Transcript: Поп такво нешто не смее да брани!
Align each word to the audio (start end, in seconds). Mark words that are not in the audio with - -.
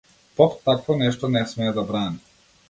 Поп 0.39 0.55
такво 0.69 0.95
нешто 1.01 1.29
не 1.35 1.45
смее 1.53 1.75
да 1.77 1.85
брани! 1.93 2.19